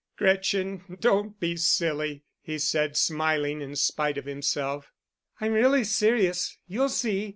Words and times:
"Gretchen, 0.17 0.97
don't 0.99 1.39
be 1.39 1.55
silly," 1.55 2.23
he 2.41 2.57
said, 2.57 2.97
smiling 2.97 3.61
in 3.61 3.75
spite 3.75 4.17
of 4.17 4.25
himself. 4.25 4.91
"I'm 5.39 5.53
really 5.53 5.83
serious—you'll 5.83 6.89
see." 6.89 7.29